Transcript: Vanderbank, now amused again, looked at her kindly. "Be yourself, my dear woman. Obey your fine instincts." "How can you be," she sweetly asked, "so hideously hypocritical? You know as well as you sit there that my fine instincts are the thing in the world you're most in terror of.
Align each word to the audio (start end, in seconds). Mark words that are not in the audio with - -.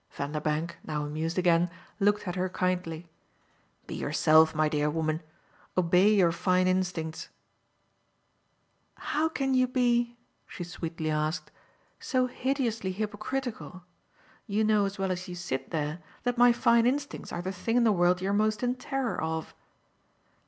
Vanderbank, 0.09 0.77
now 0.83 1.05
amused 1.05 1.37
again, 1.37 1.69
looked 1.99 2.27
at 2.27 2.33
her 2.33 2.49
kindly. 2.49 3.07
"Be 3.85 3.93
yourself, 3.93 4.55
my 4.55 4.67
dear 4.67 4.89
woman. 4.89 5.21
Obey 5.77 6.11
your 6.15 6.31
fine 6.31 6.65
instincts." 6.67 7.29
"How 8.95 9.29
can 9.29 9.53
you 9.53 9.67
be," 9.67 10.17
she 10.47 10.63
sweetly 10.63 11.11
asked, 11.11 11.51
"so 11.99 12.25
hideously 12.25 12.91
hypocritical? 12.93 13.83
You 14.47 14.63
know 14.63 14.85
as 14.85 14.97
well 14.97 15.11
as 15.11 15.27
you 15.27 15.35
sit 15.35 15.69
there 15.69 15.99
that 16.23 16.35
my 16.35 16.51
fine 16.51 16.87
instincts 16.87 17.31
are 17.31 17.43
the 17.43 17.51
thing 17.51 17.77
in 17.77 17.83
the 17.83 17.91
world 17.91 18.21
you're 18.23 18.33
most 18.33 18.63
in 18.63 18.73
terror 18.73 19.21
of. 19.21 19.53